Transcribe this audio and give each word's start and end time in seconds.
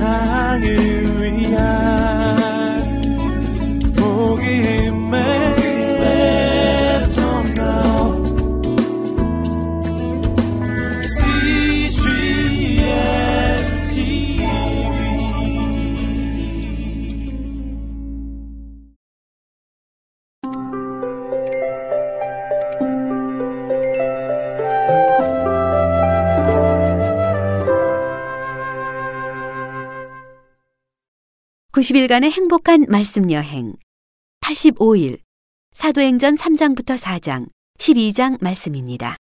세상을 0.00 0.89
(90일간의) 31.80 32.30
행복한 32.30 32.84
말씀 32.90 33.30
여행 33.30 33.74
(85일) 34.42 35.22
사도행전 35.72 36.34
(3장부터 36.34 36.98
4장) 36.98 37.48
(12장) 37.78 38.36
말씀입니다. 38.42 39.16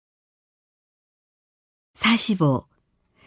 45. 1.94 2.66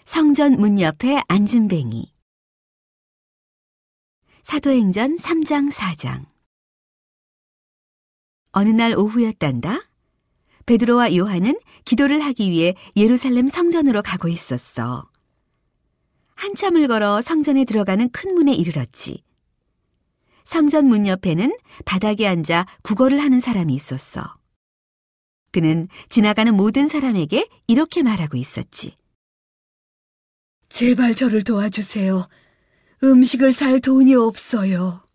성전 0.03 0.57
문 0.57 0.81
옆에 0.81 1.21
안진뱅이 1.29 2.13
사도행전 4.43 5.15
3장 5.15 5.71
4장 5.71 6.25
어느 8.51 8.69
날 8.69 8.97
오후였단다. 8.97 9.87
베드로와 10.65 11.15
요한은 11.15 11.57
기도를 11.85 12.19
하기 12.19 12.49
위해 12.51 12.75
예루살렘 12.97 13.47
성전으로 13.47 14.01
가고 14.01 14.27
있었어. 14.27 15.10
한참을 16.41 16.87
걸어 16.87 17.21
성전에 17.21 17.65
들어가는 17.65 18.09
큰 18.09 18.33
문에 18.33 18.51
이르렀지. 18.51 19.23
성전 20.43 20.87
문 20.87 21.05
옆에는 21.05 21.55
바닥에 21.85 22.25
앉아 22.25 22.65
구걸을 22.81 23.21
하는 23.21 23.39
사람이 23.39 23.71
있었어. 23.75 24.37
그는 25.51 25.87
지나가는 26.09 26.51
모든 26.55 26.87
사람에게 26.87 27.47
이렇게 27.67 28.01
말하고 28.01 28.37
있었지. 28.37 28.97
제발 30.67 31.13
저를 31.13 31.43
도와주세요. 31.43 32.27
음식을 33.03 33.51
살 33.51 33.79
돈이 33.79 34.15
없어요. 34.15 35.07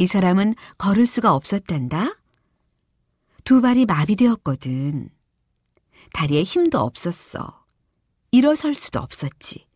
이 0.00 0.06
사람은 0.06 0.54
걸을 0.76 1.06
수가 1.06 1.34
없었단다. 1.34 2.18
두 3.44 3.62
발이 3.62 3.86
마비되었거든. 3.86 5.08
다리에 6.12 6.42
힘도 6.42 6.80
없었어. 6.80 7.61
일어설 8.32 8.74
수도 8.74 8.98
없었지. 8.98 9.66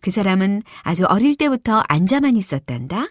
그 0.00 0.10
사람은 0.10 0.62
아주 0.82 1.04
어릴 1.06 1.34
때부터 1.34 1.82
앉아만 1.88 2.36
있었단다. 2.36 3.08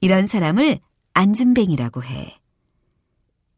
이런 0.00 0.26
사람을 0.26 0.80
앉은뱅이라고 1.12 2.02
해. 2.02 2.40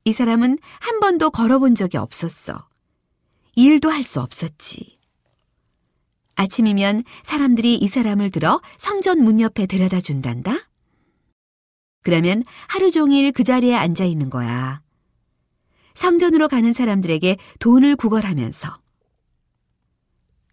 이 0.04 0.12
사람은 0.12 0.58
한 0.80 1.00
번도 1.00 1.30
걸어본 1.30 1.76
적이 1.76 1.96
없었어. 1.98 2.68
일도 3.56 3.90
할 3.90 4.04
수 4.04 4.20
없었지. 4.20 4.98
아침이면 6.34 7.04
사람들이 7.22 7.76
이 7.76 7.86
사람을 7.86 8.30
들어 8.30 8.60
성전 8.76 9.22
문 9.22 9.40
옆에 9.40 9.66
데려다 9.66 10.00
준단다. 10.00 10.68
그러면 12.02 12.42
하루 12.66 12.90
종일 12.90 13.30
그 13.30 13.44
자리에 13.44 13.74
앉아 13.76 14.04
있는 14.04 14.30
거야. 14.30 14.82
성전으로 15.94 16.48
가는 16.48 16.72
사람들에게 16.72 17.38
돈을 17.60 17.94
구걸하면서. 17.94 18.83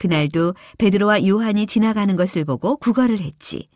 그날도 0.02 0.56
베드로와 0.80 1.28
요한이 1.28 1.68
지나가는 1.68 2.16
것을 2.16 2.44
보고 2.44 2.76
구걸을 2.78 3.20
했지. 3.20 3.70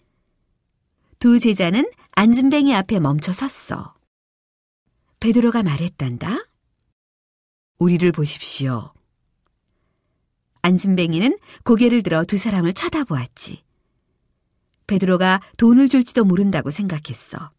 두 1.19 1.37
제자는 1.37 1.87
안진뱅이 2.13 2.73
앞에 2.73 2.99
멈춰 2.99 3.31
섰어. 3.31 3.93
베드로가 5.19 5.61
말했단다. 5.61 6.47
우리를 7.77 8.11
보십시오. 8.11 8.91
안진뱅이는 10.63 11.37
고개를 11.63 12.01
들어 12.01 12.25
두 12.25 12.37
사람을 12.37 12.73
쳐다보았지. 12.73 13.63
베드로가 14.87 15.41
돈을 15.59 15.87
줄지도 15.87 16.25
모른다고 16.25 16.71
생각했어. 16.71 17.51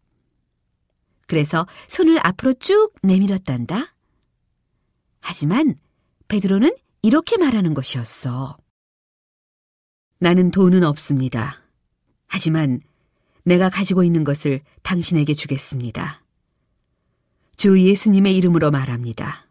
그래서 1.29 1.69
손을 1.87 2.19
앞으로 2.21 2.55
쭉 2.55 2.93
내밀었단다. 3.05 3.95
하지만 5.21 5.79
베드로는 6.27 6.77
이렇게 7.03 7.37
말하는 7.37 7.75
것이었어. 7.75 8.57
나는 10.19 10.51
돈은 10.51 10.83
없습니다. 10.83 11.63
하지만 12.27 12.81
내가 13.45 13.71
가지고 13.71 14.03
있는 14.03 14.25
것을 14.25 14.61
당신에게 14.83 15.35
주겠습니다. 15.35 16.23
주 17.57 17.81
예수님의 17.81 18.37
이름으로 18.37 18.71
말합니다. 18.71 19.47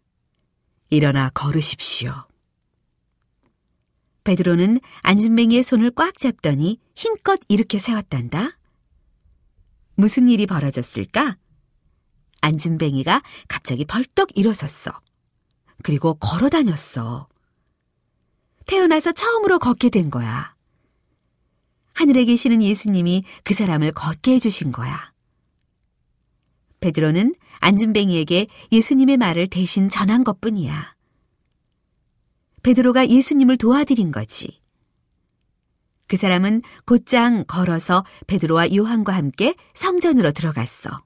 일어나 0.90 1.30
걸으십시오. 1.30 2.28
베드로는 4.24 4.80
안진뱅이의 5.02 5.64
손을 5.64 5.92
꽉 5.92 6.18
잡더니 6.18 6.80
힘껏 6.96 7.40
이렇게 7.48 7.78
세웠단다. 7.78 8.58
무슨 9.96 10.28
일이 10.28 10.46
벌어졌을까? 10.46 11.38
안진뱅이가 12.42 13.24
갑자기 13.48 13.86
벌떡 13.86 14.38
일어섰어. 14.38 15.00
그리고 15.84 16.16
걸어 16.16 16.50
다녔어. 16.50 17.28
태어나서 18.66 19.12
처음으로 19.12 19.60
걷게 19.60 19.90
된 19.90 20.10
거야. 20.10 20.56
하늘에 21.94 22.26
계시는 22.26 22.62
예수님이 22.62 23.24
그 23.44 23.54
사람을 23.54 23.92
걷게 23.94 24.34
해주신 24.34 24.72
거야. 24.72 25.14
베드로는 26.82 27.36
안진뱅이에게 27.60 28.48
예수님의 28.72 29.18
말을 29.18 29.48
대신 29.48 29.90
전한 29.90 30.24
것 30.24 30.42
뿐이야. 30.42 30.94
베드로가 32.64 33.08
예수님을 33.08 33.58
도와드린 33.58 34.12
거지. 34.12 34.62
그 36.08 36.18
사람은 36.18 36.62
곧장 36.86 37.46
걸어서 37.46 38.04
베드로와 38.28 38.76
요한과 38.76 39.14
함께 39.14 39.56
성전으로 39.74 40.32
들어갔어. 40.32 41.04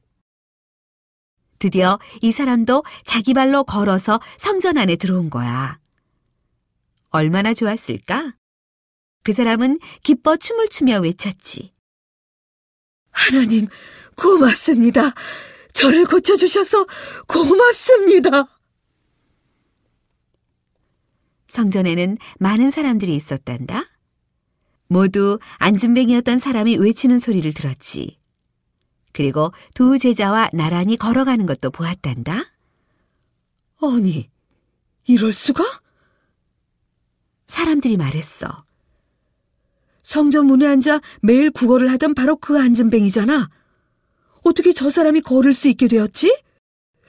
드디어 1.59 1.99
이 2.21 2.31
사람도 2.31 2.83
자기 3.05 3.33
발로 3.33 3.63
걸어서 3.63 4.19
성전 4.37 4.77
안에 4.77 4.95
들어온 4.95 5.29
거야. 5.29 5.79
얼마나 7.09 7.53
좋았을까? 7.53 8.35
그 9.23 9.33
사람은 9.33 9.79
기뻐 10.03 10.37
춤을 10.37 10.67
추며 10.69 10.99
외쳤지. 10.99 11.73
하나님, 13.11 13.67
고맙습니다. 14.15 15.13
저를 15.73 16.05
고쳐주셔서 16.05 16.85
고맙습니다. 17.27 18.47
성전에는 21.47 22.17
많은 22.39 22.69
사람들이 22.69 23.15
있었단다. 23.15 23.89
모두 24.87 25.39
안진뱅이였던 25.57 26.39
사람이 26.39 26.77
외치는 26.77 27.19
소리를 27.19 27.51
들었지. 27.53 28.19
그리고 29.13 29.51
두 29.73 29.97
제자와 29.97 30.49
나란히 30.53 30.95
걸어가는 30.95 31.45
것도 31.45 31.71
보았단다. 31.71 32.45
아니, 33.81 34.29
이럴 35.05 35.33
수가? 35.33 35.63
사람들이 37.49 37.97
말했어. 37.97 38.63
성전 40.03 40.45
문에 40.45 40.67
앉아 40.67 41.01
매일 41.21 41.49
구걸을 41.49 41.91
하던 41.93 42.13
바로 42.13 42.37
그 42.37 42.59
안전뱅이잖아. 42.59 43.49
어떻게 44.43 44.71
저 44.71 44.89
사람이 44.89 45.21
걸을 45.21 45.53
수 45.53 45.67
있게 45.67 45.87
되었지? 45.87 46.43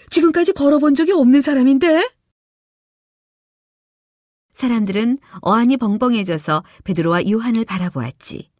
지금까지 0.08 0.52
걸어본 0.54 0.94
적이 0.94 1.12
없는 1.12 1.42
사람인데? 1.42 2.10
사람들은 4.54 5.18
어안이 5.42 5.76
벙벙해져서 5.76 6.64
베드로와 6.84 7.30
요한을 7.30 7.64
바라보았지. 7.66 8.50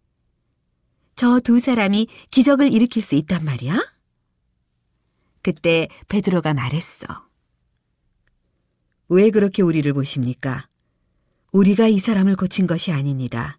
저 1.16 1.40
두 1.40 1.60
사람이 1.60 2.08
기적을 2.30 2.72
일으킬 2.72 3.02
수 3.02 3.14
있단 3.14 3.44
말이야? 3.44 3.80
그때 5.42 5.88
베드로가 6.08 6.52
말했어. 6.54 7.06
왜 9.08 9.30
그렇게 9.30 9.62
우리를 9.62 9.90
보십니까? 9.94 10.69
우리가 11.52 11.88
이 11.88 11.98
사람을 11.98 12.36
고친 12.36 12.66
것이 12.66 12.92
아닙니다. 12.92 13.58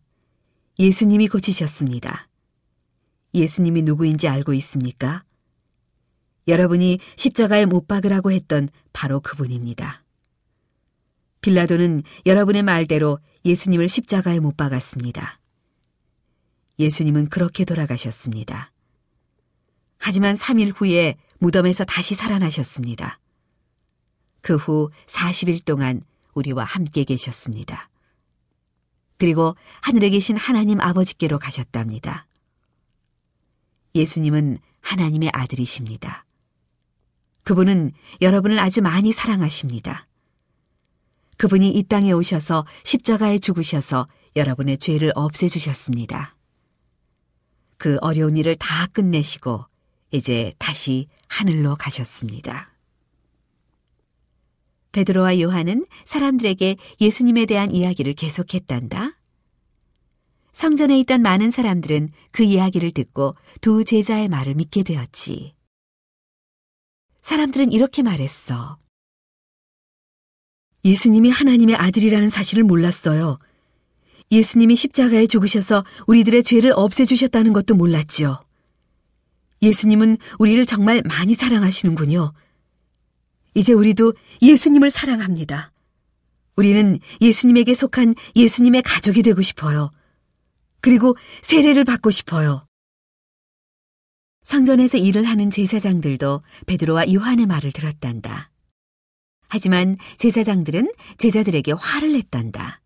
예수님이 0.80 1.28
고치셨습니다. 1.28 2.28
예수님이 3.34 3.82
누구인지 3.82 4.28
알고 4.28 4.54
있습니까? 4.56 5.24
여러분이 6.48 7.00
십자가에 7.16 7.66
못 7.66 7.88
박으라고 7.88 8.32
했던 8.32 8.70
바로 8.94 9.20
그분입니다. 9.20 10.04
빌라도는 11.42 12.04
여러분의 12.26 12.64
말대로 12.64 13.20
예수님을 13.46 13.90
십자가에 13.90 14.40
못 14.40 14.56
박았습니다. 14.58 15.40
예수님은 16.80 17.30
그렇게 17.30 17.66
돌아가셨습니다. 17.66 18.72
하지만 19.98 20.36
3일 20.36 20.74
후에 20.76 21.16
무덤에서 21.40 21.84
다시 21.84 22.16
살아나셨습니다. 22.16 23.20
그 24.42 24.56
후 24.56 24.90
40일 25.06 25.64
동안 25.66 26.02
우리와 26.34 26.64
함께 26.64 27.04
계셨습니다. 27.04 27.90
그리고 29.18 29.56
하늘에 29.82 30.10
계신 30.10 30.36
하나님 30.38 30.82
아버지께로 30.82 31.38
가셨답니다. 31.38 32.26
예수님은 33.94 34.58
하나님의 34.82 35.30
아들이십니다. 35.34 36.26
그분은 37.44 37.92
여러분을 38.22 38.60
아주 38.60 38.82
많이 38.82 39.12
사랑하십니다. 39.12 40.08
그분이 41.38 41.70
이 41.70 41.84
땅에 41.84 42.12
오셔서 42.12 42.66
십자가에 42.84 43.40
죽으셔서 43.40 44.08
여러분의 44.36 44.78
죄를 44.78 45.12
없애주셨습니다. 45.16 46.36
그 47.78 47.98
어려운 48.02 48.38
일을 48.38 48.56
다 48.56 48.88
끝내시고 48.88 49.66
이제 50.12 50.54
다시 50.60 51.08
하늘로 51.28 51.76
가셨습니다. 51.76 52.71
베드로와 54.92 55.40
요한은 55.40 55.86
사람들에게 56.06 56.78
예수님에 57.00 57.46
대한 57.46 57.72
이야기를 57.72 58.14
계속했단다. 58.14 59.18
성전에 60.52 61.00
있던 61.00 61.22
많은 61.22 61.50
사람들은 61.50 62.10
그 62.32 62.44
이야기를 62.44 62.92
듣고 62.92 63.36
두 63.62 63.84
제자의 63.86 64.28
말을 64.28 64.56
믿게 64.56 64.84
되었지. 64.84 65.56
사람들은 67.22 67.72
이렇게 67.72 68.04
말했어. 68.04 68.78
예수님이 70.84 71.30
하나님의 71.30 71.76
아들이라는 71.76 72.30
사실을 72.30 72.64
몰랐어요. 72.64 73.38
예수님이 74.32 74.76
십자가에 74.76 75.28
죽으셔서 75.28 75.84
우리들의 76.08 76.44
죄를 76.44 76.74
없애주셨다는 76.76 77.54
것도 77.54 77.76
몰랐지요. 77.76 78.44
예수님은 79.62 80.18
우리를 80.40 80.66
정말 80.66 81.04
많이 81.06 81.34
사랑하시는군요. 81.36 82.34
이제 83.54 83.74
우리도 83.74 84.14
예수님을 84.42 84.90
사랑합니다. 84.90 85.72
우리는 86.56 87.00
예수님에게 87.22 87.74
속한 87.74 88.16
예수님의 88.36 88.84
가족이 88.84 89.24
되고 89.24 89.42
싶어요. 89.42 89.92
그리고 90.80 91.16
세례를 91.42 91.86
받고 91.86 92.10
싶어요. 92.10 92.66
성전에서 94.44 94.98
일을 94.98 95.24
하는 95.24 95.50
제사장들도 95.50 96.42
베드로와 96.66 97.14
요한의 97.14 97.46
말을 97.46 97.72
들었단다. 97.72 98.52
하지만 99.48 99.98
제사장들은 100.18 100.92
제자들에게 101.18 101.74
화를 101.74 102.14
냈단다. 102.14 102.82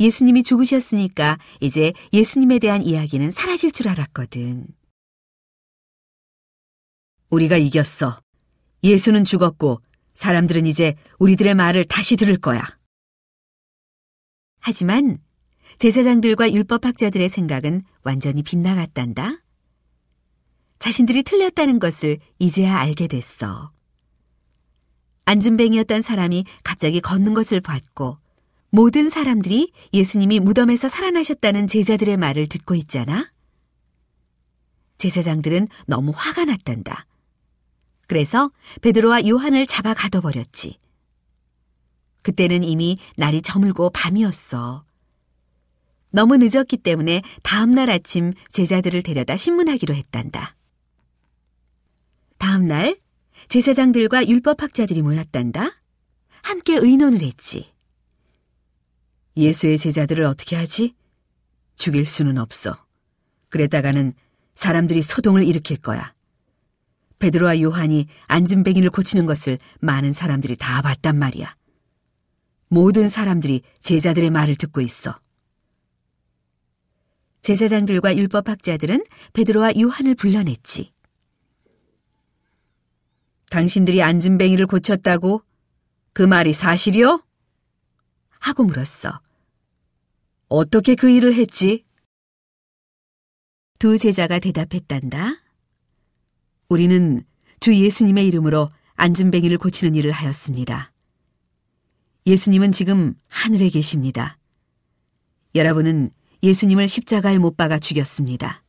예수님이 0.00 0.42
죽으셨으니까 0.42 1.38
이제 1.60 1.92
예수님에 2.12 2.58
대한 2.58 2.82
이야기는 2.82 3.30
사라질 3.30 3.72
줄 3.72 3.88
알았거든. 3.88 4.66
우리가 7.30 7.56
이겼어. 7.56 8.23
예수는 8.84 9.24
죽었고 9.24 9.80
사람들은 10.12 10.66
이제 10.66 10.94
우리들의 11.18 11.54
말을 11.54 11.84
다시 11.84 12.16
들을 12.16 12.36
거야. 12.36 12.62
하지만 14.60 15.18
제사장들과 15.78 16.52
율법학자들의 16.52 17.28
생각은 17.28 17.82
완전히 18.02 18.42
빗나갔단다. 18.42 19.40
자신들이 20.78 21.22
틀렸다는 21.22 21.78
것을 21.78 22.18
이제야 22.38 22.76
알게 22.76 23.08
됐어. 23.08 23.72
안진뱅이였던 25.24 26.02
사람이 26.02 26.44
갑자기 26.62 27.00
걷는 27.00 27.32
것을 27.32 27.60
봤고 27.60 28.18
모든 28.68 29.08
사람들이 29.08 29.72
예수님이 29.94 30.40
무덤에서 30.40 30.88
살아나셨다는 30.88 31.68
제자들의 31.68 32.16
말을 32.18 32.48
듣고 32.48 32.74
있잖아. 32.74 33.32
제사장들은 34.98 35.68
너무 35.86 36.12
화가 36.14 36.44
났단다. 36.44 37.06
그래서 38.06 38.50
베드로와 38.82 39.26
요한을 39.26 39.66
잡아 39.66 39.94
가둬버렸지. 39.94 40.78
그때는 42.22 42.64
이미 42.64 42.96
날이 43.16 43.42
저물고 43.42 43.90
밤이었어. 43.90 44.84
너무 46.10 46.36
늦었기 46.36 46.78
때문에 46.78 47.22
다음날 47.42 47.90
아침 47.90 48.32
제자들을 48.50 49.02
데려다 49.02 49.36
신문하기로 49.36 49.94
했단다. 49.94 50.56
다음날 52.38 52.98
제사장들과 53.48 54.28
율법학자들이 54.28 55.02
모였단다. 55.02 55.70
함께 56.42 56.76
의논을 56.76 57.20
했지. 57.22 57.72
예수의 59.36 59.78
제자들을 59.78 60.24
어떻게 60.24 60.56
하지? 60.56 60.94
죽일 61.74 62.06
수는 62.06 62.38
없어. 62.38 62.76
그랬다가는 63.48 64.12
사람들이 64.54 65.02
소동을 65.02 65.44
일으킬 65.44 65.78
거야. 65.78 66.14
베드로와 67.24 67.62
요한이 67.62 68.06
안진뱅이를 68.26 68.90
고치는 68.90 69.24
것을 69.24 69.58
많은 69.80 70.12
사람들이 70.12 70.56
다 70.56 70.82
봤단 70.82 71.18
말이야. 71.18 71.56
모든 72.68 73.08
사람들이 73.08 73.62
제자들의 73.80 74.28
말을 74.28 74.56
듣고 74.56 74.82
있어. 74.82 75.18
제사장들과 77.40 78.16
율법학자들은 78.16 79.04
베드로와 79.32 79.72
요한을 79.80 80.16
불러냈지. 80.16 80.92
당신들이 83.50 84.02
안진뱅이를 84.02 84.66
고쳤다고? 84.66 85.42
그 86.12 86.22
말이 86.22 86.52
사실이요? 86.52 87.24
하고 88.38 88.64
물었어. 88.64 89.18
어떻게 90.48 90.94
그 90.94 91.08
일을 91.08 91.32
했지? 91.32 91.84
두 93.78 93.96
제자가 93.96 94.40
대답했단다. 94.40 95.43
우리는 96.74 97.22
주 97.60 97.72
예수님의 97.72 98.26
이름으로 98.26 98.68
안진뱅이를 98.96 99.58
고치는 99.58 99.94
일을 99.94 100.10
하였습니다. 100.10 100.90
예수님은 102.26 102.72
지금 102.72 103.14
하늘에 103.28 103.68
계십니다. 103.68 104.38
여러분은 105.54 106.10
예수님을 106.42 106.88
십자가에 106.88 107.38
못 107.38 107.56
박아 107.56 107.78
죽였습니다. 107.78 108.64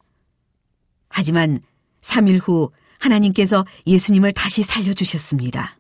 하지만 1.10 1.62
3일 2.02 2.40
후 2.44 2.72
하나님께서 3.00 3.66
예수님을 3.88 4.34
다시 4.34 4.62
살려주셨습니다. 4.62 5.80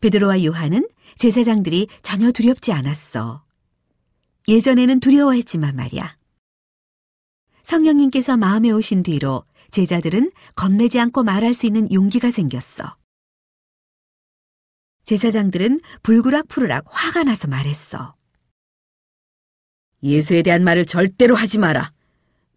베드로와 0.00 0.42
요한은 0.42 0.88
제사장들이 1.18 1.88
전혀 2.00 2.32
두렵지 2.32 2.72
않았어. 2.72 3.44
예전에는 4.48 5.00
두려워했지만 5.00 5.76
말이야. 5.76 6.16
성령님께서 7.62 8.38
마음에 8.38 8.70
오신 8.70 9.02
뒤로 9.02 9.44
제자들은 9.70 10.32
겁내지 10.56 10.98
않고 10.98 11.22
말할 11.22 11.54
수 11.54 11.66
있는 11.66 11.90
용기가 11.92 12.30
생겼어. 12.30 12.96
제사장들은 15.04 15.80
불그락푸르락 16.02 16.84
화가 16.86 17.24
나서 17.24 17.48
말했어. 17.48 18.14
예수에 20.02 20.42
대한 20.42 20.64
말을 20.64 20.84
절대로 20.84 21.34
하지 21.34 21.58
마라. 21.58 21.92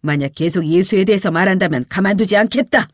만약 0.00 0.32
계속 0.34 0.66
예수에 0.66 1.04
대해서 1.04 1.30
말한다면 1.30 1.86
가만두지 1.88 2.36
않겠다. 2.36 2.88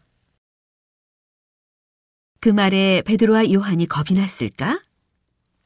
그 2.40 2.48
말에 2.48 3.02
베드로와 3.02 3.52
요한이 3.52 3.86
겁이 3.86 4.18
났을까? 4.18 4.82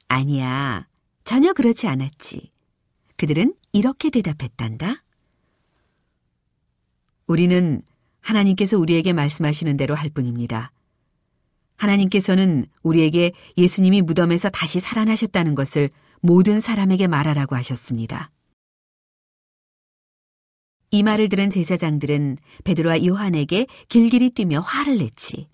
아니야. 0.08 0.88
전혀 1.22 1.52
그렇지 1.52 1.86
않았지. 1.86 2.50
그들은 3.16 3.54
이렇게 3.72 4.10
대답했단다. 4.10 5.02
우리는 7.26 7.82
하나님께서 8.24 8.78
우리에게 8.78 9.12
말씀하시는 9.12 9.76
대로 9.76 9.94
할 9.94 10.10
뿐입니다. 10.10 10.72
하나님께서는 11.76 12.66
우리에게 12.82 13.32
예수님이 13.58 14.02
무덤에서 14.02 14.48
다시 14.48 14.80
살아나셨다는 14.80 15.54
것을 15.54 15.90
모든 16.20 16.60
사람에게 16.60 17.06
말하라고 17.06 17.54
하셨습니다. 17.56 18.30
이 20.90 21.02
말을 21.02 21.28
들은 21.28 21.50
제사장들은 21.50 22.38
베드로와 22.64 23.04
요한에게 23.04 23.66
길길이 23.88 24.30
뛰며 24.30 24.60
화를 24.60 24.98
냈지. 24.98 25.48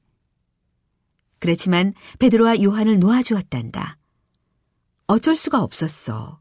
그렇지만 1.39 1.95
베드로와 2.19 2.63
요한을 2.63 3.01
놓아주었단다. 3.01 3.97
어쩔 5.07 5.35
수가 5.35 5.63
없었어. 5.63 6.39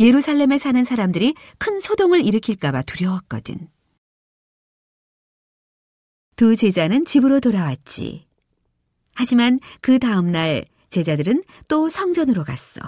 예루살렘에 0.00 0.58
사는 0.58 0.82
사람들이 0.82 1.34
큰 1.58 1.78
소동을 1.78 2.26
일으킬까봐 2.26 2.82
두려웠거든. 2.82 3.68
두 6.40 6.56
제자는 6.56 7.04
집으로 7.04 7.38
돌아왔지. 7.38 8.24
하지만 9.12 9.60
그 9.82 9.98
다음날 9.98 10.64
제자들은 10.88 11.44
또 11.68 11.90
성전으로 11.90 12.44
갔어. 12.44 12.80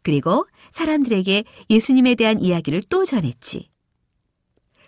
그리고 0.00 0.46
사람들에게 0.70 1.44
예수님에 1.68 2.14
대한 2.14 2.40
이야기를 2.40 2.84
또 2.88 3.04
전했지. 3.04 3.68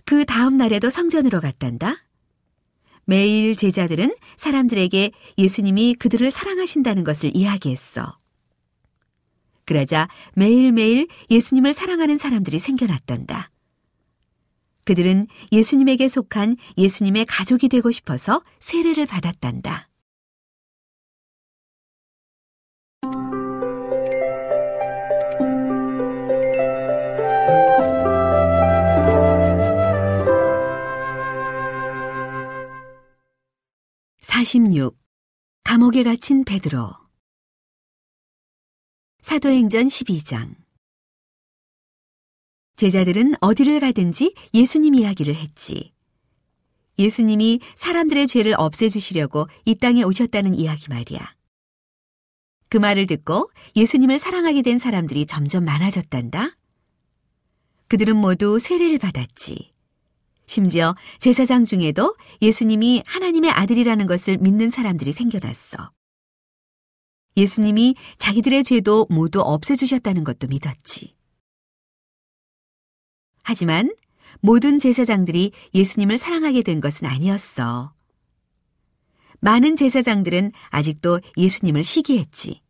그 0.06 0.24
다음 0.24 0.56
날에도 0.56 0.88
성전으로 0.88 1.42
갔단다. 1.42 2.06
매일 3.04 3.54
제자들은 3.54 4.14
사람들에게 4.36 5.12
예수님이 5.36 5.96
그들을 5.96 6.30
사랑하신다는 6.30 7.04
것을 7.04 7.30
이야기했어. 7.34 8.18
그러자 9.66 10.08
매일매일 10.32 11.08
예수님을 11.28 11.74
사랑하는 11.74 12.16
사람들이 12.16 12.58
생겨났단다. 12.58 13.49
그들은 14.90 15.28
예수님에게 15.52 16.08
속한 16.08 16.56
예수님의 16.76 17.24
가족이 17.26 17.68
되고 17.68 17.92
싶어서 17.92 18.42
세례를 18.58 19.06
받았단다. 19.06 19.88
(46) 34.22 34.98
감옥에 35.62 36.02
갇힌 36.02 36.44
베드로. 36.44 36.90
사도행전 39.20 39.86
12장. 39.86 40.56
제자들은 42.80 43.34
어디를 43.42 43.78
가든지 43.78 44.34
예수님 44.54 44.94
이야기를 44.94 45.34
했지. 45.34 45.92
예수님이 46.98 47.60
사람들의 47.76 48.26
죄를 48.26 48.54
없애주시려고 48.56 49.48
이 49.66 49.74
땅에 49.74 50.02
오셨다는 50.02 50.54
이야기 50.54 50.88
말이야. 50.88 51.34
그 52.70 52.78
말을 52.78 53.06
듣고 53.06 53.50
예수님을 53.76 54.18
사랑하게 54.18 54.62
된 54.62 54.78
사람들이 54.78 55.26
점점 55.26 55.66
많아졌단다. 55.66 56.56
그들은 57.88 58.16
모두 58.16 58.58
세례를 58.58 58.96
받았지. 58.96 59.74
심지어 60.46 60.94
제사장 61.18 61.66
중에도 61.66 62.16
예수님이 62.40 63.02
하나님의 63.06 63.50
아들이라는 63.50 64.06
것을 64.06 64.38
믿는 64.38 64.70
사람들이 64.70 65.12
생겨났어. 65.12 65.90
예수님이 67.36 67.96
자기들의 68.16 68.64
죄도 68.64 69.06
모두 69.10 69.42
없애주셨다는 69.42 70.24
것도 70.24 70.46
믿었지. 70.46 71.19
하지만 73.50 73.92
모든 74.38 74.78
제사장들이 74.78 75.50
예수님을 75.74 76.18
사랑하게 76.18 76.62
된 76.62 76.80
것은 76.80 77.08
아니었어. 77.08 77.92
많은 79.40 79.74
제사장들은 79.74 80.52
아직도 80.68 81.20
예수님을 81.36 81.82
시기했지. 81.82 82.62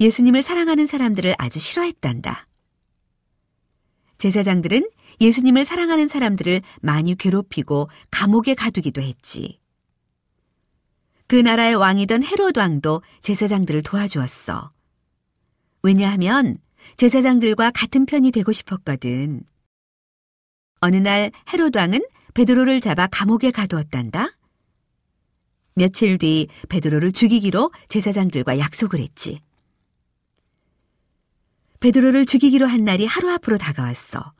예수님을 0.00 0.42
사랑하는 0.42 0.86
사람들을 0.86 1.36
아주 1.38 1.60
싫어했단다. 1.60 2.48
제사장들은 4.18 4.90
예수님을 5.20 5.64
사랑하는 5.64 6.08
사람들을 6.08 6.60
많이 6.80 7.14
괴롭히고 7.14 7.90
감옥에 8.10 8.54
가두기도 8.54 9.00
했지. 9.02 9.60
그 11.28 11.36
나라의 11.36 11.76
왕이던 11.76 12.24
헤롯 12.24 12.56
왕도 12.56 13.02
제사장들을 13.20 13.84
도와주었어. 13.84 14.72
왜냐하면 15.84 16.56
제사장들과 16.96 17.70
같은 17.72 18.06
편이 18.06 18.30
되고 18.30 18.52
싶었거든. 18.52 19.42
어느 20.80 20.96
날 20.96 21.30
헤롯 21.52 21.76
왕은 21.76 22.04
베드로를 22.34 22.80
잡아 22.80 23.06
감옥에 23.06 23.50
가두었단다. 23.50 24.36
며칠 25.74 26.18
뒤 26.18 26.48
베드로를 26.68 27.12
죽이기로 27.12 27.72
제사장들과 27.88 28.58
약속을 28.58 29.00
했지. 29.00 29.40
베드로를 31.80 32.26
죽이기로 32.26 32.66
한 32.66 32.84
날이 32.84 33.06
하루 33.06 33.30
앞으로 33.30 33.58
다가왔어. 33.58 34.32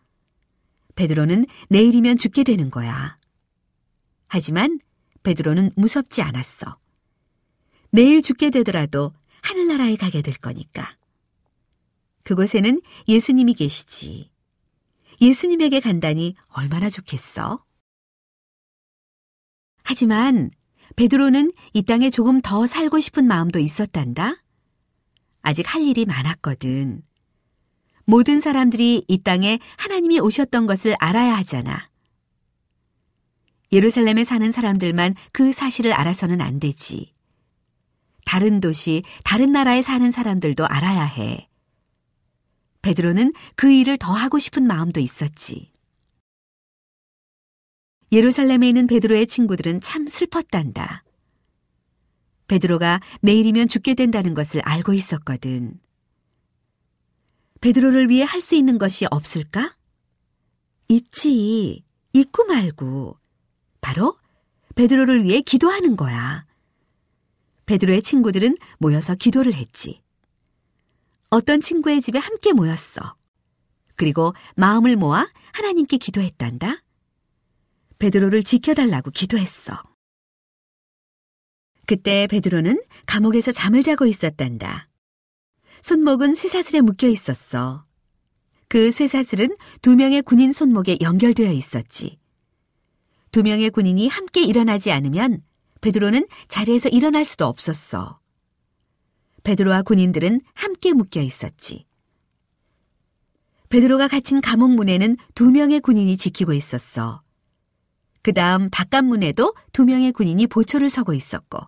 베드로는 0.94 1.46
내일이면 1.68 2.16
죽게 2.16 2.44
되는 2.44 2.70
거야. 2.70 3.18
하지만 4.28 4.78
베드로는 5.22 5.72
무섭지 5.76 6.22
않았어. 6.22 6.78
내일 7.90 8.22
죽게 8.22 8.50
되더라도 8.50 9.12
하늘나라에 9.42 9.96
가게 9.96 10.22
될 10.22 10.34
거니까. 10.34 10.96
그곳에는 12.24 12.80
예수님이 13.08 13.54
계시지. 13.54 14.30
예수님에게 15.20 15.80
간다니 15.80 16.34
얼마나 16.48 16.90
좋겠어? 16.90 17.64
하지만 19.84 20.50
베드로는 20.96 21.50
이 21.72 21.82
땅에 21.82 22.10
조금 22.10 22.40
더 22.40 22.66
살고 22.66 23.00
싶은 23.00 23.26
마음도 23.26 23.58
있었단다. 23.58 24.42
아직 25.42 25.72
할 25.72 25.82
일이 25.82 26.04
많았거든. 26.04 27.02
모든 28.04 28.40
사람들이 28.40 29.04
이 29.06 29.18
땅에 29.22 29.58
하나님이 29.76 30.20
오셨던 30.20 30.66
것을 30.66 30.94
알아야 30.98 31.36
하잖아. 31.36 31.88
예루살렘에 33.72 34.24
사는 34.24 34.52
사람들만 34.52 35.14
그 35.32 35.52
사실을 35.52 35.92
알아서는 35.92 36.40
안 36.40 36.60
되지. 36.60 37.14
다른 38.24 38.60
도시, 38.60 39.02
다른 39.24 39.50
나라에 39.52 39.82
사는 39.82 40.10
사람들도 40.10 40.66
알아야 40.66 41.04
해. 41.04 41.48
베드로는 42.82 43.32
그 43.56 43.70
일을 43.72 43.96
더 43.96 44.12
하고 44.12 44.38
싶은 44.38 44.66
마음도 44.66 45.00
있었지. 45.00 45.72
예루살렘에 48.10 48.68
있는 48.68 48.86
베드로의 48.86 49.26
친구들은 49.26 49.80
참 49.80 50.06
슬펐단다. 50.06 51.04
베드로가 52.48 53.00
내일이면 53.22 53.68
죽게 53.68 53.94
된다는 53.94 54.34
것을 54.34 54.60
알고 54.62 54.92
있었거든. 54.92 55.80
베드로를 57.60 58.10
위해 58.10 58.24
할 58.24 58.42
수 58.42 58.56
있는 58.56 58.76
것이 58.76 59.06
없을까? 59.10 59.76
있지. 60.88 61.84
있고 62.12 62.44
말고. 62.44 63.16
바로 63.80 64.18
베드로를 64.74 65.24
위해 65.24 65.40
기도하는 65.40 65.96
거야. 65.96 66.44
베드로의 67.66 68.02
친구들은 68.02 68.56
모여서 68.78 69.14
기도를 69.14 69.54
했지. 69.54 70.02
어떤 71.32 71.62
친구의 71.62 72.02
집에 72.02 72.18
함께 72.18 72.52
모였어. 72.52 73.16
그리고 73.96 74.34
마음을 74.54 74.96
모아 74.96 75.26
하나님께 75.52 75.96
기도했단다. 75.96 76.82
베드로를 77.98 78.42
지켜달라고 78.44 79.10
기도했어. 79.12 79.82
그때 81.86 82.26
베드로는 82.26 82.82
감옥에서 83.06 83.50
잠을 83.50 83.82
자고 83.82 84.04
있었단다. 84.04 84.90
손목은 85.80 86.34
쇠사슬에 86.34 86.82
묶여 86.82 87.08
있었어. 87.08 87.86
그 88.68 88.90
쇠사슬은 88.90 89.56
두 89.80 89.96
명의 89.96 90.20
군인 90.20 90.52
손목에 90.52 90.98
연결되어 91.00 91.50
있었지. 91.50 92.18
두 93.30 93.42
명의 93.42 93.70
군인이 93.70 94.06
함께 94.08 94.42
일어나지 94.42 94.92
않으면 94.92 95.42
베드로는 95.80 96.26
자리에서 96.48 96.90
일어날 96.90 97.24
수도 97.24 97.46
없었어. 97.46 98.21
베드로와 99.42 99.82
군인들은 99.82 100.40
함께 100.54 100.92
묶여 100.92 101.20
있었지. 101.20 101.86
베드로가 103.68 104.08
갇힌 104.08 104.40
감옥 104.40 104.74
문에는 104.74 105.16
두 105.34 105.50
명의 105.50 105.80
군인이 105.80 106.16
지키고 106.16 106.52
있었어. 106.52 107.22
그 108.22 108.32
다음 108.32 108.68
바깥 108.70 109.04
문에도 109.04 109.54
두 109.72 109.84
명의 109.84 110.12
군인이 110.12 110.46
보초를 110.46 110.90
서고 110.90 111.14
있었고, 111.14 111.58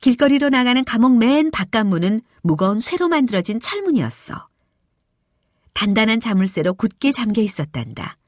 길거리로 0.00 0.48
나가는 0.48 0.82
감옥 0.84 1.16
맨 1.16 1.50
바깥 1.50 1.86
문은 1.86 2.20
무거운 2.42 2.80
쇠로 2.80 3.08
만들어진 3.08 3.60
철문이었어. 3.60 4.48
단단한 5.72 6.20
자물쇠로 6.20 6.74
굳게 6.74 7.12
잠겨 7.12 7.40
있었단다. 7.40 8.18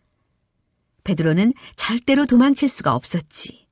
베드로는 1.03 1.53
절대로 1.77 2.25
도망칠 2.25 2.69
수가 2.69 2.95
없었지. 2.95 3.64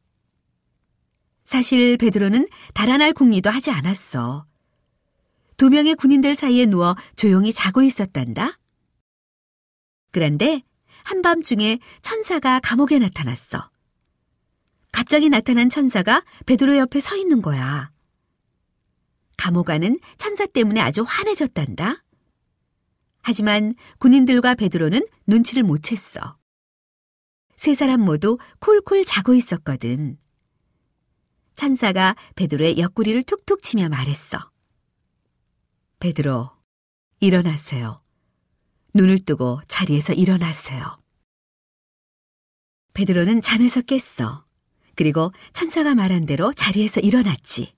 사실 1.44 1.96
베드로는 1.96 2.46
달아날 2.74 3.12
궁리도 3.12 3.50
하지 3.50 3.70
않았어. 3.70 4.46
두 5.56 5.70
명의 5.70 5.94
군인들 5.94 6.34
사이에 6.34 6.66
누워 6.66 6.96
조용히 7.16 7.52
자고 7.52 7.82
있었단다. 7.82 8.58
그런데 10.10 10.62
한밤중에 11.04 11.78
천사가 12.00 12.60
감옥에 12.60 12.98
나타났어. 12.98 13.70
갑자기 14.92 15.28
나타난 15.30 15.68
천사가 15.68 16.22
베드로 16.46 16.76
옆에 16.76 17.00
서 17.00 17.16
있는 17.16 17.42
거야. 17.42 17.90
감옥안은 19.38 19.98
천사 20.18 20.46
때문에 20.46 20.80
아주 20.80 21.02
환해졌단다. 21.06 22.04
하지만 23.22 23.74
군인들과 23.98 24.54
베드로는 24.54 25.06
눈치를 25.26 25.62
못 25.62 25.80
챘어. 25.82 26.36
세 27.56 27.74
사람 27.74 28.00
모두 28.00 28.38
콜콜 28.60 29.04
자고 29.04 29.34
있었거든. 29.34 30.18
천사가 31.54 32.16
베드로의 32.36 32.78
옆구리를 32.78 33.22
툭툭 33.24 33.62
치며 33.62 33.88
말했어. 33.88 34.38
베드로, 36.00 36.50
일어나세요. 37.20 38.02
눈을 38.94 39.20
뜨고 39.20 39.60
자리에서 39.68 40.12
일어나세요. 40.12 40.98
베드로는 42.94 43.40
잠에서 43.40 43.80
깼어. 43.80 44.44
그리고 44.94 45.32
천사가 45.52 45.94
말한 45.94 46.26
대로 46.26 46.52
자리에서 46.52 47.00
일어났지. 47.00 47.72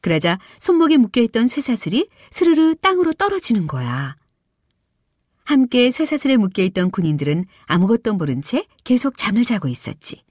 그러자 0.00 0.38
손목에 0.58 0.96
묶여있던 0.96 1.46
쇠사슬이 1.46 2.08
스르르 2.30 2.74
땅으로 2.74 3.12
떨어지는 3.12 3.66
거야. 3.66 4.16
함께 5.44 5.90
쇠사슬에 5.90 6.36
묶여있던 6.36 6.90
군인들은 6.90 7.44
아무것도 7.66 8.14
모른 8.14 8.42
채 8.42 8.66
계속 8.84 9.16
잠을 9.16 9.44
자고 9.44 9.68
있었지. 9.68 10.22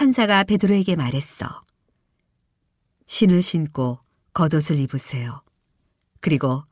천사가 0.00 0.44
베드로에게 0.44 0.96
말했어. 0.96 1.62
신을 3.04 3.42
신고 3.42 4.00
겉옷을 4.32 4.78
입으세요. 4.78 5.42
그리고 6.20 6.64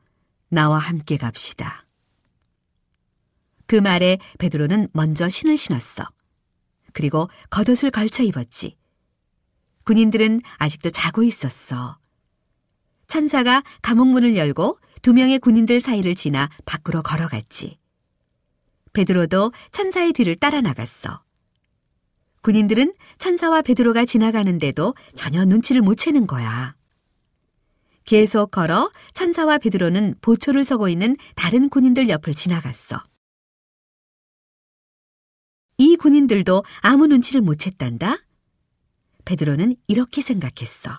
나와 0.47 0.79
함께 0.79 1.15
갑시다. 1.15 1.85
그 3.67 3.75
말에 3.75 4.17
베드로는 4.39 4.87
먼저 4.93 5.29
신을 5.29 5.57
신었어. 5.57 6.09
그리고 6.91 7.29
겉옷을 7.51 7.91
걸쳐 7.91 8.23
입었지. 8.23 8.75
군인들은 9.85 10.41
아직도 10.57 10.89
자고 10.89 11.21
있었어. 11.21 11.99
천사가 13.07 13.61
감옥문을 13.83 14.37
열고 14.37 14.79
두 15.03 15.13
명의 15.13 15.37
군인들 15.37 15.81
사이를 15.81 16.15
지나 16.15 16.49
밖으로 16.65 17.03
걸어갔지. 17.03 17.77
베드로도 18.93 19.51
천사의 19.71 20.13
뒤를 20.13 20.35
따라 20.35 20.61
나갔어. 20.61 21.21
군인들은 22.41 22.93
천사와 23.17 23.61
베드로가 23.61 24.05
지나가는데도 24.05 24.93
전혀 25.15 25.45
눈치를 25.45 25.81
못 25.81 25.95
채는 25.95 26.27
거야. 26.27 26.75
계속 28.05 28.51
걸어 28.51 28.91
천사와 29.13 29.59
베드로는 29.59 30.15
보초를 30.21 30.63
서고 30.63 30.89
있는 30.89 31.15
다른 31.35 31.69
군인들 31.69 32.09
옆을 32.09 32.33
지나갔어. 32.33 33.03
이 35.77 35.95
군인들도 35.95 36.63
아무 36.81 37.07
눈치를 37.07 37.41
못 37.41 37.57
챘단다. 37.57 38.23
베드로는 39.25 39.75
이렇게 39.87 40.21
생각했어. 40.21 40.97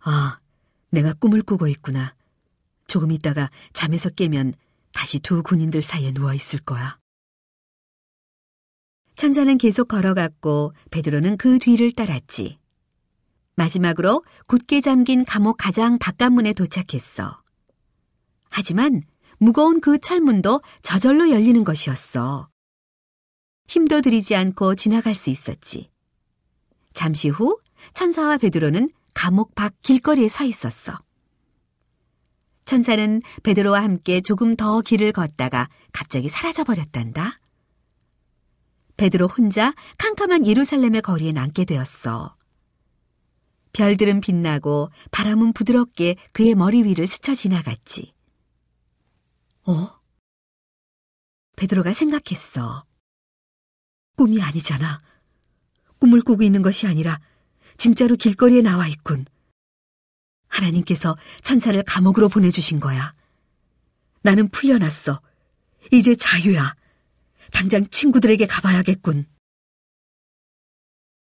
아, 0.00 0.38
내가 0.90 1.14
꿈을 1.14 1.42
꾸고 1.42 1.66
있구나. 1.66 2.14
조금 2.86 3.10
있다가 3.10 3.50
잠에서 3.72 4.10
깨면 4.10 4.54
다시 4.92 5.18
두 5.18 5.42
군인들 5.42 5.82
사이에 5.82 6.12
누워 6.12 6.32
있을 6.34 6.60
거야. 6.60 6.98
천사는 9.16 9.56
계속 9.56 9.88
걸어갔고 9.88 10.74
베드로는 10.90 11.38
그 11.38 11.58
뒤를 11.58 11.90
따랐지. 11.90 12.58
마지막으로 13.56 14.22
굳게 14.46 14.82
잠긴 14.82 15.24
감옥 15.24 15.56
가장 15.56 15.98
바깥문에 15.98 16.52
도착했어. 16.52 17.40
하지만 18.50 19.02
무거운 19.38 19.80
그 19.80 19.98
철문도 19.98 20.60
저절로 20.82 21.30
열리는 21.30 21.64
것이었어. 21.64 22.48
힘도 23.68 24.02
들이지 24.02 24.36
않고 24.36 24.74
지나갈 24.74 25.14
수 25.14 25.30
있었지. 25.30 25.90
잠시 26.92 27.30
후 27.30 27.58
천사와 27.94 28.36
베드로는 28.36 28.90
감옥 29.14 29.54
밖 29.54 29.74
길거리에 29.80 30.28
서 30.28 30.44
있었어. 30.44 30.98
천사는 32.66 33.22
베드로와 33.42 33.82
함께 33.82 34.20
조금 34.20 34.56
더 34.56 34.82
길을 34.82 35.12
걷다가 35.12 35.68
갑자기 35.92 36.28
사라져 36.28 36.64
버렸단다. 36.64 37.38
베드로 38.96 39.26
혼자 39.28 39.74
캄캄한 39.98 40.46
예루살렘의 40.46 41.02
거리에 41.02 41.32
남게 41.32 41.64
되었어. 41.64 42.36
별들은 43.72 44.22
빛나고 44.22 44.90
바람은 45.10 45.52
부드럽게 45.52 46.16
그의 46.32 46.54
머리 46.54 46.82
위를 46.82 47.06
스쳐 47.06 47.34
지나갔지. 47.34 48.14
어? 49.64 50.00
베드로가 51.56 51.92
생각했어. 51.92 52.86
꿈이 54.16 54.40
아니잖아. 54.42 54.98
꿈을 55.98 56.22
꾸고 56.22 56.42
있는 56.42 56.62
것이 56.62 56.86
아니라 56.86 57.20
진짜로 57.76 58.16
길거리에 58.16 58.62
나와 58.62 58.88
있군. 58.88 59.26
하나님께서 60.48 61.16
천사를 61.42 61.80
감옥으로 61.82 62.28
보내주신 62.30 62.80
거야. 62.80 63.14
나는 64.22 64.48
풀려났어. 64.48 65.20
이제 65.92 66.16
자유야. 66.16 66.74
당장 67.52 67.86
친구들에게 67.88 68.46
가봐야겠군. 68.46 69.26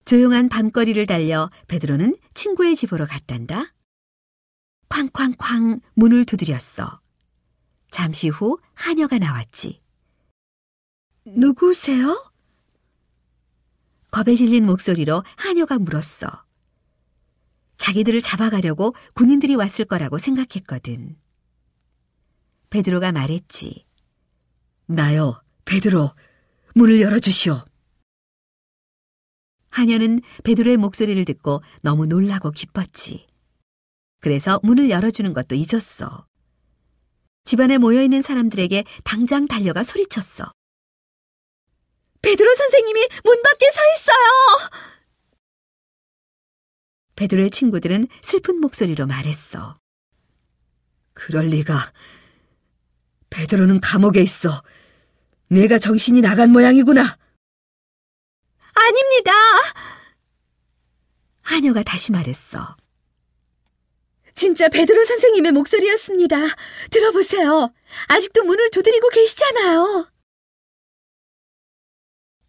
조용한 0.05 0.49
밤거리를 0.49 1.05
달려 1.05 1.49
베드로는 1.67 2.17
친구의 2.33 2.75
집으로 2.75 3.05
갔단다. 3.05 3.73
쾅쾅쾅 4.89 5.79
문을 5.93 6.25
두드렸어. 6.25 6.99
잠시 7.91 8.29
후 8.29 8.59
하녀가 8.73 9.17
나왔지. 9.17 9.81
누구세요? 11.25 12.31
겁에 14.11 14.35
질린 14.35 14.65
목소리로 14.65 15.23
하녀가 15.37 15.77
물었어. 15.79 16.27
자기들을 17.77 18.21
잡아가려고 18.21 18.93
군인들이 19.15 19.55
왔을 19.55 19.85
거라고 19.85 20.17
생각했거든. 20.17 21.17
베드로가 22.69 23.11
말했지. 23.11 23.85
나요, 24.85 25.40
베드로. 25.65 26.13
문을 26.75 27.01
열어주시오. 27.01 27.65
하녀는 29.69 30.21
베드로의 30.43 30.77
목소리를 30.77 31.23
듣고 31.25 31.61
너무 31.81 32.05
놀라고 32.05 32.51
기뻤지. 32.51 33.27
그래서 34.19 34.59
문을 34.63 34.89
열어주는 34.89 35.33
것도 35.33 35.55
잊었어. 35.55 36.25
집안에 37.45 37.77
모여있는 37.77 38.21
사람들에게 38.21 38.83
당장 39.03 39.47
달려가 39.47 39.83
소리쳤어. 39.83 40.51
베드로 42.21 42.55
선생님이 42.55 43.07
문 43.23 43.41
밖에 43.41 43.71
서 43.71 43.79
있어요! 43.95 44.81
베드로의 47.15 47.49
친구들은 47.49 48.07
슬픈 48.21 48.59
목소리로 48.61 49.07
말했어. 49.07 49.79
그럴 51.13 51.47
리가. 51.47 51.91
베드로는 53.29 53.81
감옥에 53.81 54.21
있어. 54.21 54.63
내가 55.51 55.77
정신이 55.77 56.21
나간 56.21 56.49
모양이구나. 56.51 57.17
아닙니다! 58.73 59.31
하녀가 61.41 61.83
다시 61.83 62.13
말했어. 62.13 62.77
진짜 64.33 64.69
베드로 64.69 65.03
선생님의 65.03 65.51
목소리였습니다. 65.51 66.37
들어보세요. 66.89 67.73
아직도 68.07 68.43
문을 68.43 68.71
두드리고 68.71 69.09
계시잖아요. 69.09 70.09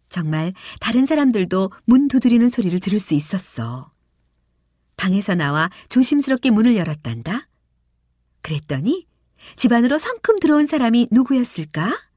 정말 0.07 0.53
다른 0.79 1.05
사람들도 1.05 1.71
문 1.83 2.07
두드리는 2.07 2.47
소리를 2.47 2.79
들을 2.79 3.01
수 3.01 3.15
있었어. 3.15 3.91
방에서 4.95 5.35
나와 5.35 5.69
조심스럽게 5.89 6.51
문을 6.51 6.77
열었단다. 6.77 7.49
그랬더니 8.41 9.07
집 9.57 9.73
안으로 9.73 9.97
성큼 9.97 10.39
들어온 10.39 10.65
사람이 10.65 11.09
누구였을까? 11.11 12.12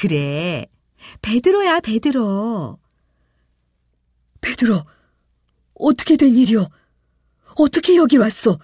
그래, 0.00 0.64
베드로야, 1.22 1.80
베드로. 1.80 2.78
베드로, 4.40 4.84
어떻게 5.74 6.16
된 6.16 6.36
일이오? 6.36 6.68
어떻게 7.56 7.96
여기 7.96 8.16
왔소? 8.16 8.60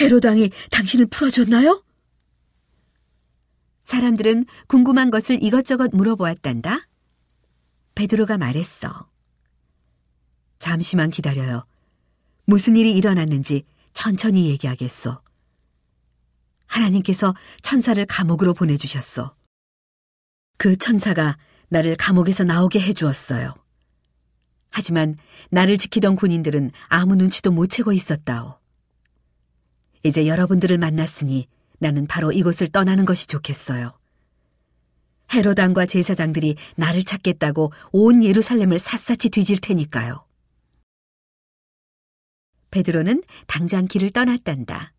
헤로당이 0.00 0.48
당신을 0.70 1.04
풀어줬나요? 1.08 1.84
사람들은 3.84 4.46
궁금한 4.68 5.10
것을 5.10 5.42
이것저것 5.42 5.90
물어보았단다. 5.92 6.88
베드로가 7.94 8.38
말했어. 8.38 9.10
잠시만 10.58 11.10
기다려요. 11.10 11.62
무슨 12.46 12.78
일이 12.78 12.96
일어났는지 12.96 13.66
천천히 13.92 14.48
얘기하겠소. 14.48 15.20
하나님께서 16.64 17.34
천사를 17.60 18.02
감옥으로 18.06 18.54
보내주셨소. 18.54 19.37
그 20.58 20.76
천사가 20.76 21.38
나를 21.68 21.94
감옥에서 21.96 22.44
나오게 22.44 22.80
해주었어요. 22.80 23.54
하지만 24.70 25.16
나를 25.50 25.78
지키던 25.78 26.16
군인들은 26.16 26.72
아무 26.88 27.14
눈치도 27.14 27.52
못 27.52 27.68
채고 27.68 27.92
있었다오. 27.92 28.58
이제 30.02 30.26
여러분들을 30.26 30.76
만났으니 30.76 31.46
나는 31.78 32.06
바로 32.06 32.32
이곳을 32.32 32.68
떠나는 32.68 33.04
것이 33.04 33.26
좋겠어요. 33.28 33.96
헤로당과 35.32 35.86
제사장들이 35.86 36.56
나를 36.76 37.04
찾겠다고 37.04 37.72
온 37.92 38.24
예루살렘을 38.24 38.78
샅샅이 38.78 39.30
뒤질 39.30 39.58
테니까요. 39.58 40.26
베드로는 42.70 43.22
당장 43.46 43.86
길을 43.86 44.10
떠났단다. 44.10 44.92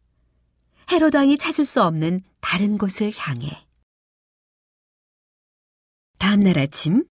헤로당이 0.92 1.38
찾을 1.38 1.66
수 1.66 1.84
없는 1.84 2.22
다른 2.40 2.78
곳을 2.78 3.12
향해. 3.16 3.69
다음 6.40 6.54
날 6.54 6.58
아침 6.58 7.04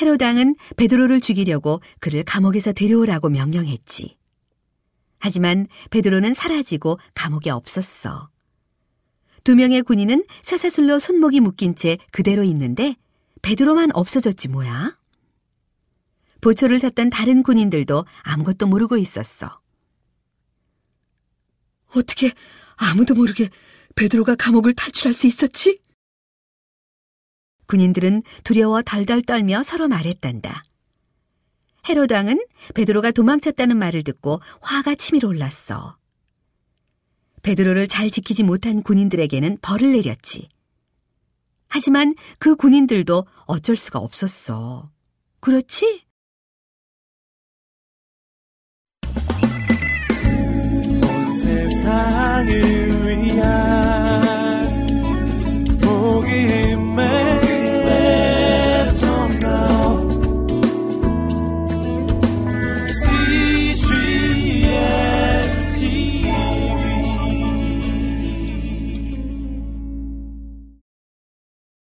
헤로당은 0.00 0.54
베드로를 0.76 1.20
죽이려고 1.20 1.80
그를 1.98 2.22
감옥에서 2.22 2.72
데려오라고 2.72 3.28
명령했지. 3.28 4.16
하지만 5.18 5.66
베드로는 5.90 6.32
사라지고 6.32 7.00
감옥에 7.14 7.50
없었어. 7.50 8.30
두 9.42 9.56
명의 9.56 9.82
군인은 9.82 10.24
쇠사슬로 10.42 11.00
손목이 11.00 11.40
묶인 11.40 11.74
채 11.74 11.98
그대로 12.12 12.44
있는데 12.44 12.94
베드로만 13.42 13.90
없어졌지 13.94 14.46
뭐야. 14.46 14.96
보초를 16.40 16.78
샀던 16.78 17.10
다른 17.10 17.42
군인들도 17.42 18.04
아무것도 18.22 18.66
모르고 18.66 18.96
있었어. 18.96 19.60
어떻게 21.96 22.30
아무도 22.76 23.14
모르게 23.14 23.48
베드로가 23.96 24.36
감옥을 24.36 24.74
탈출할 24.74 25.14
수 25.14 25.26
있었지? 25.26 25.80
군인들은 27.68 28.24
두려워 28.42 28.82
덜덜 28.82 29.22
떨며 29.22 29.62
서로 29.62 29.86
말했단다. 29.86 30.62
헤로드 31.88 32.12
왕은 32.12 32.44
베드로가 32.74 33.12
도망쳤다는 33.12 33.76
말을 33.78 34.02
듣고 34.02 34.40
화가 34.60 34.96
치밀어 34.96 35.28
올랐어. 35.28 35.96
베드로를 37.42 37.86
잘 37.86 38.10
지키지 38.10 38.42
못한 38.42 38.82
군인들에게는 38.82 39.58
벌을 39.62 39.92
내렸지. 39.92 40.48
하지만 41.68 42.14
그 42.38 42.56
군인들도 42.56 43.26
어쩔 43.46 43.76
수가 43.76 44.00
없었어. 44.00 44.90
그렇지? 45.40 46.04
온 51.02 51.34
세상을 51.34 52.88